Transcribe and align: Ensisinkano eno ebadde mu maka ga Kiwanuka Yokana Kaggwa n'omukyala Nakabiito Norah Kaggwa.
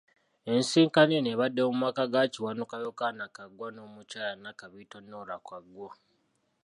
Ensisinkano 0.51 1.13
eno 1.17 1.29
ebadde 1.35 1.61
mu 1.69 1.73
maka 1.83 2.03
ga 2.13 2.23
Kiwanuka 2.33 2.75
Yokana 2.85 3.25
Kaggwa 3.35 3.67
n'omukyala 3.71 4.33
Nakabiito 4.43 4.97
Norah 5.09 5.41
Kaggwa. 5.47 5.89